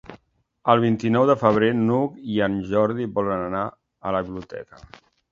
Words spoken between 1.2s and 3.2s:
de febrer n'Hug i en Jordi